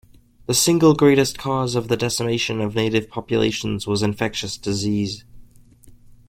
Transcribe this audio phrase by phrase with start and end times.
[0.47, 5.23] The single greatest cause of the decimation of native populations was infectious disease.